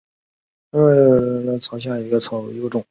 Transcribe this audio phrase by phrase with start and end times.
[0.01, 2.45] 台湾虎尾草为禾本科虎尾草下的一个种。